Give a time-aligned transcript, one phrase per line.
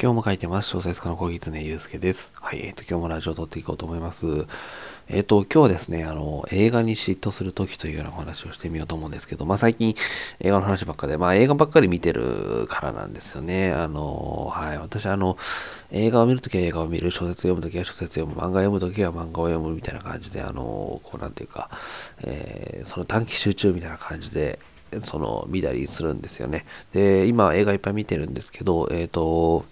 [0.00, 0.68] 今日も書いてます。
[0.68, 2.30] 小説家の小木常祐介です。
[2.34, 4.26] はい、えっ、ー、と、今日もラジオを撮っていこうと思います。
[5.08, 9.96] えっ、ー、と、今日はですね、あの、映画に嫉妬する時というようなお話をしてみようと思うんですけど、まあ最近
[10.38, 13.72] 映画の話ばっかで、まあ映画ばっかり見てるからなんですよね。
[13.72, 15.36] あの、はい、私あの、
[15.90, 21.70] 映画を見るときは映画を見る、小説を読むときは小説を読む、漫画読むときは漫画を読むみたいな感じで、あの、こうなんていうか、
[22.22, 24.60] えー、その短期集中みたいな感じで、
[25.02, 26.66] その見たりするんですよね。
[26.92, 29.64] で、今映画いっぱい見てるんですけど、えっ、ー、と、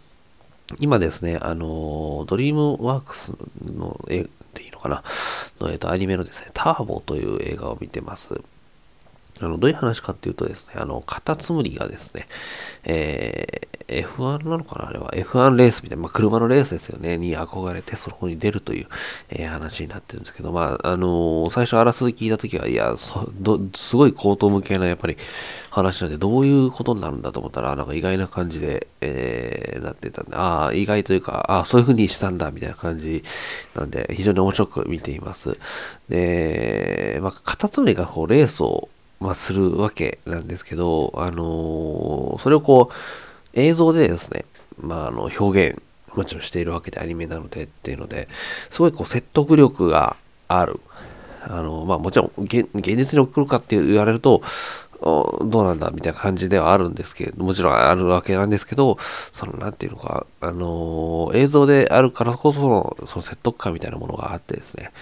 [0.81, 3.33] 今ですね、あの、ドリームワークス
[3.65, 5.05] の絵っていいのかな？
[5.61, 8.41] の、えっと、アニメのですね、ターボという映画を見てます。
[9.41, 12.27] あの、どういう話かっていうとですね、あの、カタツムリがですね、
[12.85, 14.89] えー、F1 なのかな？
[14.89, 15.11] あれは。
[15.13, 18.87] F1 レースみたいな、まあ、車のレースですよね、に憧れてそこに出るという、
[19.29, 25.17] えー、話になってるんですけど、まあ、あのー、最初あらすじ聞いたときは、いや、すごい高等無形なやっぱり
[25.71, 33.23] 話なんで、どういうことになるんだと思ったら、なんか意外な感じで、えー、なってたんで、ああ、意外というか、ああ、そういう風にしたんだ、みたいな感じ
[33.75, 35.59] なんで、非常に面白く見ています。
[36.09, 42.95] で、まあ、カタツムリがこう、レースをまあ、するわけなんですけど、あのー、それをこう、
[43.57, 44.45] 映像でですね、
[44.81, 45.83] まあ、あの、表現、
[46.15, 48.29] もちろんしているわけでアニメなのでっていうので、
[48.71, 50.17] すごいこう説得力が
[50.49, 50.81] ある。
[51.43, 54.43] あの、まあもちろん現実に送るかって言われると、
[55.01, 58.99] どうなんだみたいな感じではあるんですけど、もちろんあるわけなんですけど、
[59.33, 64.93] その、なんていうのか、あの、映像であるからこその、その説得感みたいなものがあってですね。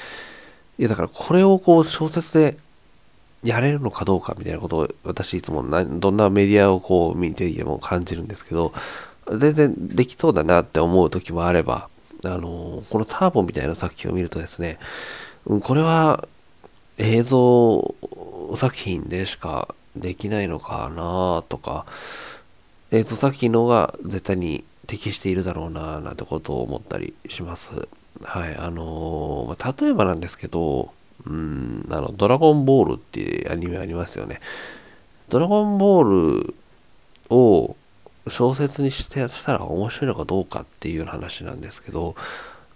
[0.79, 2.57] いや、だからこれをこう小説で
[3.45, 8.73] やれるのかどうかみたいなことを私いつもどんなメディアをこう見ていても感じるんですけど
[9.31, 11.89] 全然できそうだなって思う時もあれば
[12.25, 14.79] あのこのターボみたいな作品を見るとですね
[15.45, 16.27] これは
[16.97, 17.95] 映像
[18.57, 21.85] 作品でしかできないのかなとか
[22.91, 27.89] 映像作品の方が絶対に適しているだろうななんてことを思ったりします。
[28.23, 30.93] はい、あの例えばなんですけど
[31.27, 34.41] うん、あの、ドラゴンボールっていうアニメありますよね。
[35.29, 36.55] ドラゴンボール
[37.31, 37.77] を
[38.29, 42.15] 小説にしてしたら面白いのかどうかっていう話なんですけど、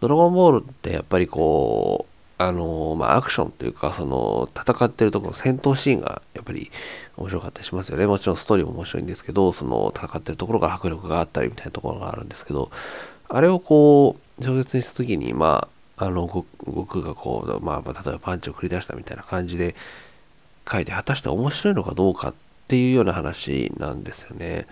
[0.00, 6.70] ドラゴンボールってやっぱりこう、あの、まあ、アクションというか、その、戦ってるところ、戦闘シーンがやっぱり
[7.16, 8.06] 面白かったりしますよね。
[8.06, 12.70] もちろんストーリーも面白いんですけど、その、戦ってるところが迫力があったりみたいなところがあるんですけど、
[13.28, 16.44] あれをこう、小説にした時に、まあ、あの悟
[16.84, 19.74] 空がこう、まあ、例えばパンチを繰り出したみたいな感じで
[20.70, 22.34] 書いて果たして面白いのかどうかっ
[22.68, 24.66] ていうような話なんですよね。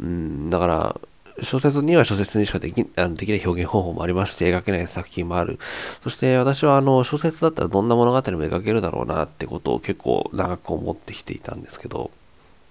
[0.00, 1.00] うん、だから
[1.42, 5.58] 小説には小説にしかできあのできない表現方法もありますし、描けない作品もある。
[6.02, 12.12] そして私はあの小説だったらどんな物語も描けるだろうなってことを結構長く思ってきていたんですけど、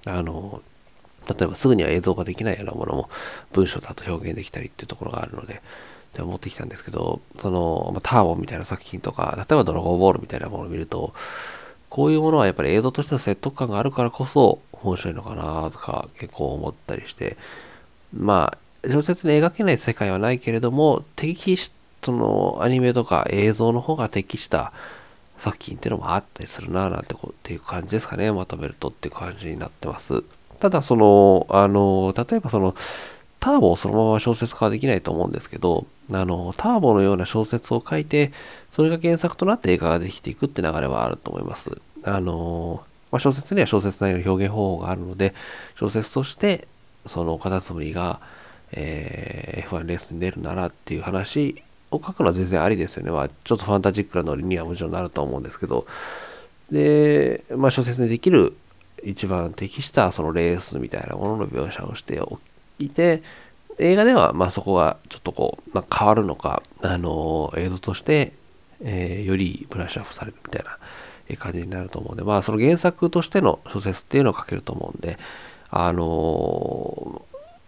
[0.05, 0.61] あの、
[1.27, 3.09] 例えばすぐには映像ができないようなものも
[3.51, 5.61] 文章だと表現できたりっていうところがあるので、
[6.13, 11.13] って思ってきたんですけど、その、まあ、ターボみたいな作品とか、例えばドラゴンボールみたいなものを見ると、
[11.89, 17.35] こういうものはやっぱり映像としての説得感があるからこそ面白いのかなとか結構思ったりして、
[18.15, 21.71] まあ、小説に描けない世界はないけれども、適し、
[22.03, 24.71] そのアニメとか映像の方が適した
[25.39, 28.31] 作品っていうのもあったりするななんてこうっていう感じですかね。
[28.31, 30.23] まとめるとっていう感じになってます。
[30.59, 32.75] ただその、あの、例えばその、
[33.39, 38.31] ターボをそのまま小説化はできないと思うんですけど、あの、ターボのような小説を書いて、
[38.69, 41.77] それが原作となって映画ができていくって流れはあると思います。
[42.03, 45.33] あの、まあ、小説には小説内容の表現方法があるので、
[45.75, 46.67] 小説として、
[47.05, 48.19] そのカタツムリが、
[48.71, 53.11] えー、F1 レースに出るならっていう話を書くのは全然ありですよね。
[53.11, 55.85] まあ、ちょっとファンタジックなノリにはもちろんなると思うんですけど、
[56.71, 58.55] で、まあ、小説にできる
[59.03, 62.39] 一番適したそのレースみたいなものの描写をしてお
[62.79, 63.21] いて、
[63.79, 68.33] 映画では、まあ、そこがちょっとこう、まあ、変わるのか、あのー、映像として、
[68.81, 75.17] えー、よりブラッシュアップされるみたいな感じになると思うんで、まあ、その原作としての小説っていうのを書けると思うんで、
[75.69, 77.23] あの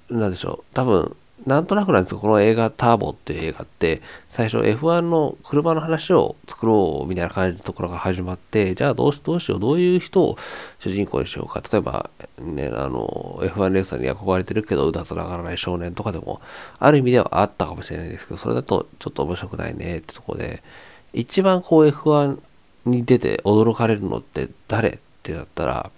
[0.09, 1.15] ー、なんでしょう、多分、
[1.45, 10.37] なんとなくなんですけど、この映画、ターボっていう映画って、最初 F1 の車の話を作ろうみたいな感じのところが始まって、じゃあどうしどうしよう、どういう人を
[10.79, 11.61] 主人公にしようか。
[11.71, 12.09] 例えば、
[12.39, 16.41] ね、あの、F1 レーサーに憧れてるけど、うだつながらない少年とかでも、
[16.79, 20.63] ある意味ではあったかもしれないですけど、それだとちょっと面白くないねってとこで、
[21.13, 22.39] 一番こう F1
[22.85, 25.91] に出て驚かれるのって誰ってなったら、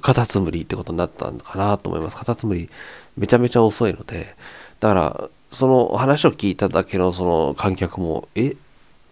[0.00, 2.16] カタツムリってことになったのかなと思います。
[2.16, 2.68] カタツムリ
[3.16, 4.36] めちゃめちゃ遅いので、
[4.80, 8.56] だから、その話を聞いただけのその観客も、え、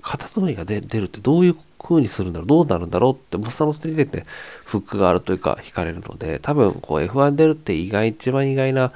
[0.03, 4.27] カタツムリが出るってどういう風にするんだろうどうなるんだろうってボスサノステリテって
[4.65, 8.93] フックがあるというか惹かれるので多分こう F1 出るって意外一番意外な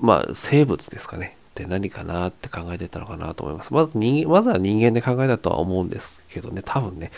[0.00, 1.36] まあ、生物ですかね。
[1.50, 3.72] って何かなって考えてたのかなと思います。
[3.74, 7.10] まず人間まずは人間で考えたとは思うんですけどね、多分ね、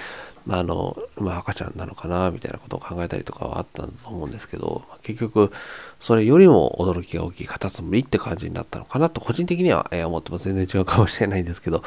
[0.47, 5.53] まあ、あの、まあ、赤ちゃんなのかなみたいなことを考えたりとかはあったと思うんですけど、結局、
[6.01, 11.83] それよりも驚きが大きいカタツムリって感じになったのかなと、個人的には、え、思っても全然違うかもしれないんですけど、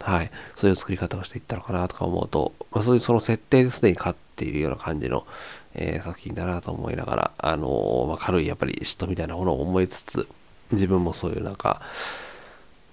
[0.00, 5.26] はい、そういう作り方をしていったのかなとか思うと、まあ、そういうその設定ですでに勝っているような感じの、
[5.74, 10.26] えー、作品だなと思いながら、あのー、まあ、軽いやっぱり嫉妬みたいなものを思いつつ、
[10.72, 11.80] 自分もそういうなんか、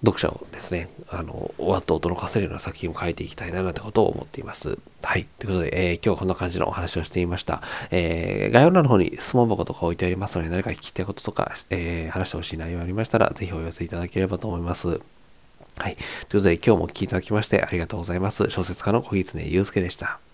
[0.06, 4.78] 読者をですね、あの、わっと驚かせるような作品を書いていきたいななんてことを思っています。
[5.02, 5.28] はい。
[5.40, 7.62] ということで、えー、今日はこんな感じのお話をしていました。
[7.90, 15.00] えー、概要欄の方に質問箱とか置いてありますので、何か聞きたいこととか、えー、話してほしい内容ありましたら、ぜひお寄せいただければと思います。
[15.78, 15.96] はい。
[16.30, 18.50] ということで、今日もお聴きいただきましてありがとうございます。
[18.50, 20.27] 小説家の小狐祐介でした。